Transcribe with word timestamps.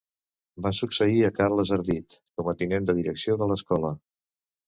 Va 0.65 0.69
succeir 0.77 1.19
a 1.27 1.33
Carles 1.39 1.73
Ardit 1.77 2.17
com 2.41 2.49
a 2.51 2.55
tinent 2.63 2.89
de 2.91 2.95
direcció 3.01 3.39
de 3.43 3.49
l'escola. 3.53 3.93